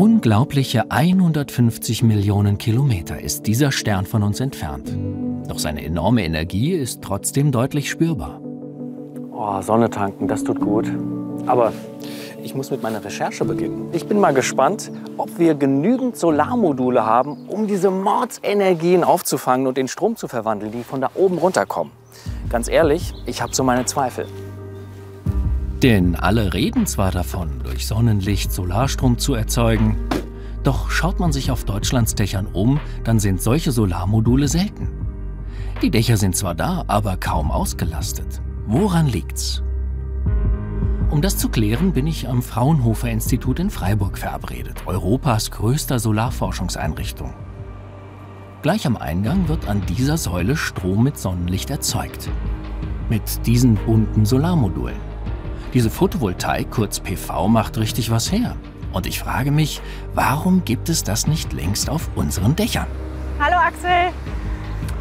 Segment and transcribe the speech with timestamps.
[0.00, 4.96] Unglaubliche 150 Millionen Kilometer ist dieser Stern von uns entfernt.
[5.46, 8.40] Doch seine enorme Energie ist trotzdem deutlich spürbar.
[9.30, 10.90] Oh, Sonne tanken, das tut gut.
[11.44, 11.74] Aber
[12.42, 13.90] ich muss mit meiner Recherche beginnen.
[13.92, 19.86] Ich bin mal gespannt, ob wir genügend Solarmodule haben, um diese Mordsenergien aufzufangen und in
[19.86, 21.92] Strom zu verwandeln, die von da oben runterkommen.
[22.48, 24.24] Ganz ehrlich, ich habe so meine Zweifel.
[25.82, 29.96] Denn alle reden zwar davon, durch Sonnenlicht Solarstrom zu erzeugen,
[30.62, 34.90] doch schaut man sich auf Deutschlands Dächern um, dann sind solche Solarmodule selten.
[35.80, 38.42] Die Dächer sind zwar da, aber kaum ausgelastet.
[38.66, 39.62] Woran liegt's?
[41.10, 47.32] Um das zu klären, bin ich am Fraunhofer Institut in Freiburg verabredet, Europas größter Solarforschungseinrichtung.
[48.60, 52.28] Gleich am Eingang wird an dieser Säule Strom mit Sonnenlicht erzeugt.
[53.08, 55.09] Mit diesen bunten Solarmodulen.
[55.72, 58.56] Diese Photovoltaik, kurz PV, macht richtig was her.
[58.92, 59.80] Und ich frage mich,
[60.14, 62.86] warum gibt es das nicht längst auf unseren Dächern?
[63.38, 64.12] Hallo Axel.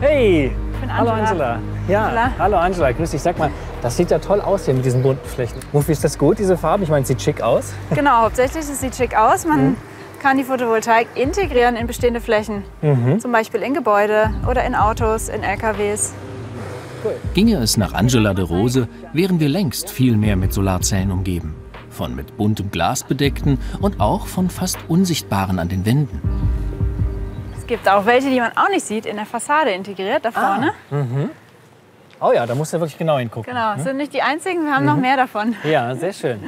[0.00, 1.54] Hey, Ich bin hallo Angela.
[1.54, 1.58] Angela.
[1.88, 2.30] Ja, Angela.
[2.38, 3.22] hallo Angela, grüß dich.
[3.22, 5.58] Sag mal, das sieht ja toll aus hier mit diesen bunten Flächen.
[5.72, 6.82] Mufi, ist das gut, diese Farben?
[6.82, 7.72] Ich meine, es sieht schick aus.
[7.94, 9.46] Genau, hauptsächlich es sieht schick aus.
[9.46, 9.76] Man
[10.20, 12.62] kann die Photovoltaik integrieren in bestehende Flächen.
[13.20, 16.12] Zum Beispiel in Gebäude oder in Autos, in LKWs.
[17.34, 21.54] Ginge es nach Angela de Rose, wären wir längst viel mehr mit Solarzellen umgeben.
[21.90, 26.20] Von mit buntem Glas bedeckten und auch von fast unsichtbaren an den Wänden.
[27.56, 30.72] Es gibt auch welche, die man auch nicht sieht, in der Fassade integriert, da vorne.
[32.20, 33.52] Oh ja, da musst du wirklich genau hingucken.
[33.52, 35.54] Genau, es sind nicht die einzigen, wir haben noch mehr davon.
[35.64, 36.40] Ja, sehr schön.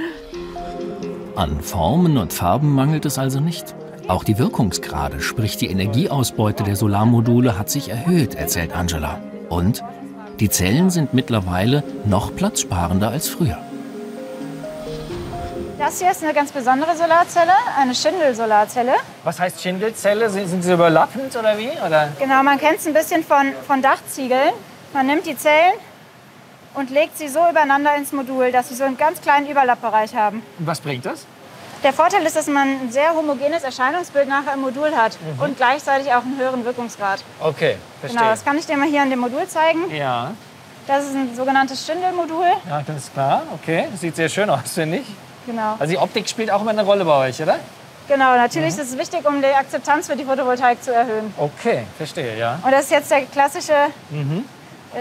[1.36, 3.74] An Formen und Farben mangelt es also nicht.
[4.08, 9.20] Auch die Wirkungsgrade, sprich die Energieausbeute der Solarmodule, hat sich erhöht, erzählt Angela.
[9.48, 9.84] Und
[10.40, 13.58] die Zellen sind mittlerweile noch platzsparender als früher.
[15.78, 18.94] Das hier ist eine ganz besondere Solarzelle, eine Schindel-Solarzelle.
[19.24, 20.28] Was heißt Schindelzelle?
[20.28, 21.70] Sind, sie überlappend oder wie?
[21.86, 22.10] Oder?
[22.18, 24.50] Genau, man kennt es ein bisschen von, von Dachziegeln.
[24.92, 25.74] Man nimmt die Zellen
[26.74, 30.42] und legt sie so übereinander ins Modul, dass sie so einen ganz kleinen Überlappbereich haben.
[30.58, 31.26] Und was bringt das?
[31.82, 36.08] Der Vorteil ist, dass man ein sehr homogenes Erscheinungsbild nachher im Modul hat und gleichzeitig
[36.12, 37.24] auch einen höheren Wirkungsgrad.
[37.40, 38.18] Okay, verstehe.
[38.20, 39.90] Genau, das kann ich dir mal hier an dem Modul zeigen.
[39.94, 40.32] ja,
[40.86, 42.44] Das ist ein sogenanntes Schindelmodul.
[42.68, 43.42] ja, das ist klar.
[43.54, 45.06] Okay, sieht sehr schön aus, finde ich.
[45.46, 45.76] Genau.
[45.78, 47.56] Also die Optik spielt auch immer eine Rolle bei euch, oder?
[48.08, 51.32] Genau, natürlich ist es wichtig, um die Akzeptanz für die Photovoltaik zu erhöhen.
[51.38, 52.58] Okay, verstehe, ja.
[52.62, 54.42] Und das ist jetzt der klassische, äh,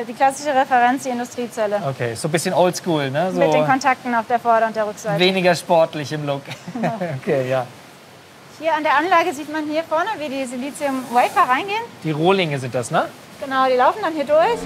[0.07, 1.81] die klassische Referenz, die Industriezelle.
[1.89, 3.31] Okay, so ein bisschen oldschool, ne?
[3.31, 5.19] So Mit den Kontakten auf der Vorder- und der Rückseite.
[5.19, 6.41] weniger sportlich im Look.
[7.21, 7.65] okay, ja.
[8.59, 11.81] Hier an der Anlage sieht man hier vorne, wie die Silizium-Wafer reingehen.
[12.03, 13.05] Die Rohlinge sind das, ne?
[13.41, 14.59] Genau, die laufen dann hier durch.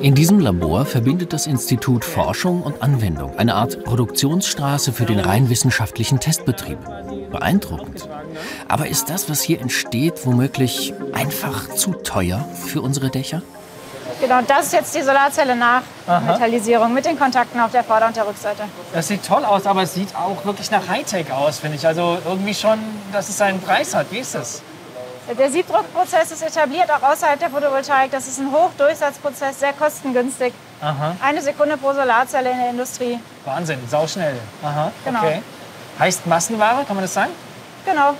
[0.00, 5.48] In diesem Labor verbindet das Institut Forschung und Anwendung, eine Art Produktionsstraße für den rein
[5.48, 6.78] wissenschaftlichen Testbetrieb.
[7.30, 8.08] Beeindruckend.
[8.68, 13.42] Aber ist das, was hier entsteht, womöglich einfach zu teuer für unsere Dächer?
[14.20, 15.82] Genau, das ist jetzt die Solarzelle nach
[16.26, 18.62] Metallisierung mit den Kontakten auf der Vorder- und der Rückseite.
[18.92, 21.86] Das sieht toll aus, aber es sieht auch wirklich nach Hightech aus, finde ich.
[21.86, 22.78] Also irgendwie schon,
[23.12, 24.06] dass es seinen Preis hat.
[24.10, 24.62] Wie ist das?
[25.38, 28.12] Der Siebdruckprozess ist etabliert, auch außerhalb der Photovoltaik.
[28.12, 30.52] Das ist ein Hochdurchsatzprozess, sehr kostengünstig.
[30.80, 33.18] Aha, Eine Sekunde pro Solarzelle in der Industrie.
[33.44, 34.36] Wahnsinn, sauschnell.
[34.62, 35.18] Aha, Genau.
[35.18, 35.42] okay.
[35.98, 37.30] Heißt Massenware, kann man das sagen?
[37.84, 38.14] Genau.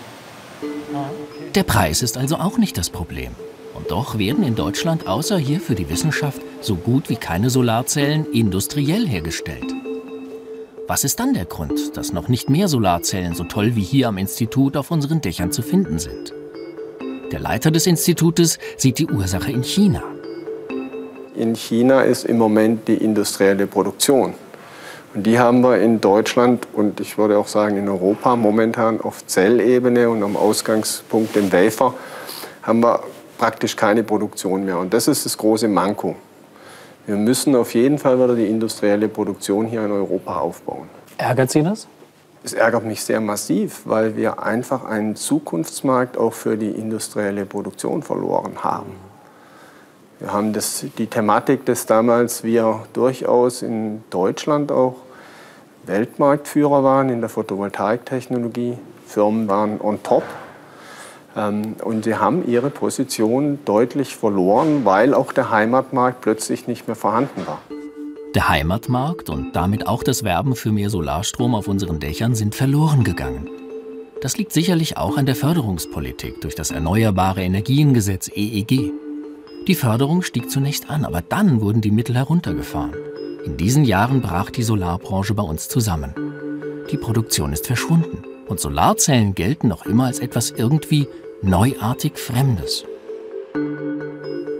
[1.54, 3.36] Der Preis ist also auch nicht das Problem.
[3.76, 8.26] Und doch werden in Deutschland außer hier für die Wissenschaft so gut wie keine Solarzellen
[8.32, 9.74] industriell hergestellt.
[10.88, 14.18] Was ist dann der Grund, dass noch nicht mehr Solarzellen so toll wie hier am
[14.18, 16.32] Institut auf unseren Dächern zu finden sind?
[17.32, 20.02] Der Leiter des Institutes sieht die Ursache in China.
[21.34, 24.34] In China ist im Moment die industrielle Produktion.
[25.12, 29.26] Und die haben wir in Deutschland und ich würde auch sagen in Europa momentan auf
[29.26, 31.94] Zellebene und am Ausgangspunkt im Wafer
[32.62, 33.00] haben wir
[33.38, 34.78] praktisch keine Produktion mehr.
[34.78, 36.16] Und das ist das große Manko.
[37.06, 40.88] Wir müssen auf jeden Fall wieder die industrielle Produktion hier in Europa aufbauen.
[41.18, 41.86] Ärgert Sie das?
[42.42, 48.02] Es ärgert mich sehr massiv, weil wir einfach einen Zukunftsmarkt auch für die industrielle Produktion
[48.02, 48.92] verloren haben.
[50.18, 54.96] Wir haben das, die Thematik, dass damals wir durchaus in Deutschland auch
[55.84, 58.78] Weltmarktführer waren in der Photovoltaiktechnologie.
[59.06, 60.24] Firmen waren on top.
[61.36, 66.96] Ähm, Und sie haben ihre Position deutlich verloren, weil auch der Heimatmarkt plötzlich nicht mehr
[66.96, 67.60] vorhanden war.
[68.34, 73.02] Der Heimatmarkt und damit auch das Werben für mehr Solarstrom auf unseren Dächern sind verloren
[73.02, 73.48] gegangen.
[74.20, 78.92] Das liegt sicherlich auch an der Förderungspolitik durch das Erneuerbare Energiengesetz EEG.
[79.66, 82.94] Die Förderung stieg zunächst an, aber dann wurden die Mittel heruntergefahren.
[83.44, 86.14] In diesen Jahren brach die Solarbranche bei uns zusammen.
[86.90, 88.22] Die Produktion ist verschwunden.
[88.48, 91.08] Und Solarzellen gelten noch immer als etwas irgendwie
[91.42, 92.84] neuartig Fremdes.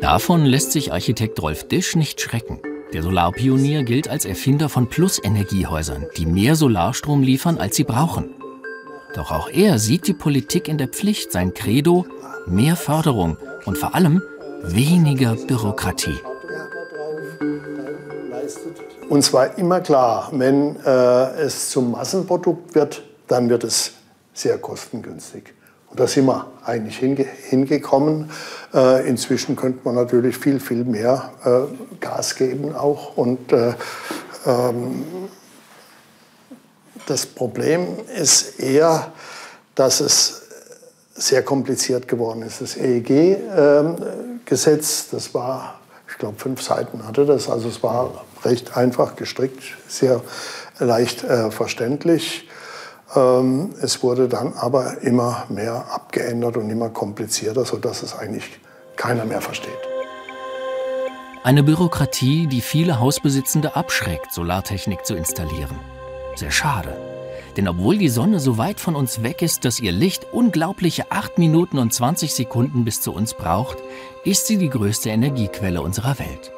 [0.00, 2.61] Davon lässt sich Architekt Rolf Disch nicht schrecken.
[2.93, 8.34] Der Solarpionier gilt als Erfinder von Plusenergiehäusern, die mehr Solarstrom liefern, als sie brauchen.
[9.14, 12.06] Doch auch er sieht die Politik in der Pflicht, sein Credo
[12.46, 14.23] mehr Förderung und vor allem
[14.62, 16.19] weniger Bürokratie.
[19.08, 23.93] Uns war immer klar, wenn äh, es zum Massenprodukt wird, dann wird es
[24.32, 25.56] sehr kostengünstig.
[25.96, 28.31] Da sind wir eigentlich hinge hingekommen.
[28.75, 31.62] Äh, inzwischen könnte man natürlich viel, viel mehr äh,
[32.00, 33.16] Gas geben auch.
[33.16, 33.75] Und äh,
[34.46, 35.04] ähm,
[37.06, 39.12] das Problem ist eher,
[39.75, 40.43] dass es
[41.14, 42.60] sehr kompliziert geworden ist.
[42.60, 43.44] Das EEG-Gesetz,
[45.04, 47.49] ähm, das war, ich glaube, fünf Seiten hatte das.
[47.49, 50.20] Also es war recht einfach gestrickt, sehr
[50.78, 52.45] leicht äh, verständlich.
[53.16, 58.60] Ähm, es wurde dann aber immer mehr abgeändert und immer komplizierter, sodass es eigentlich
[58.96, 59.72] keiner mehr versteht.
[61.42, 65.78] Eine Bürokratie, die viele Hausbesitzende abschreckt, Solartechnik zu installieren.
[66.34, 66.96] Sehr schade.
[67.56, 71.38] Denn obwohl die Sonne so weit von uns weg ist, dass ihr Licht unglaubliche 8
[71.38, 73.78] Minuten und 20 Sekunden bis zu uns braucht,
[74.24, 76.52] ist sie die größte Energiequelle unserer Welt.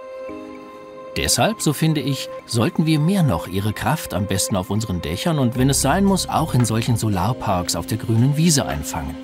[1.18, 5.40] Deshalb, so finde ich, sollten wir mehr noch ihre Kraft am besten auf unseren Dächern
[5.40, 9.16] und wenn es sein muss, auch in solchen Solarparks auf der grünen Wiese einfangen.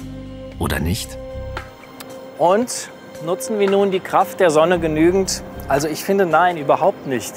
[0.59, 1.17] Oder nicht?
[2.37, 2.91] Und
[3.25, 5.45] nutzen wir nun die Kraft der Sonne genügend?
[5.69, 7.33] Also ich finde nein, überhaupt nicht.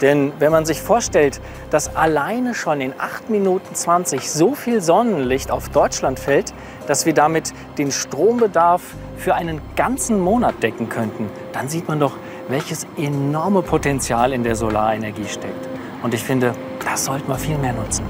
[0.00, 1.40] Denn wenn man sich vorstellt,
[1.70, 6.52] dass alleine schon in 8 Minuten 20 so viel Sonnenlicht auf Deutschland fällt,
[6.88, 8.82] dass wir damit den Strombedarf
[9.16, 12.16] für einen ganzen Monat decken könnten, dann sieht man doch,
[12.48, 15.68] welches enorme Potenzial in der Solarenergie steckt.
[16.02, 16.54] Und ich finde,
[16.84, 18.04] das sollten wir viel mehr nutzen.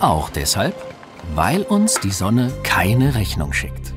[0.00, 0.74] Auch deshalb,
[1.34, 3.95] weil uns die Sonne keine Rechnung schickt.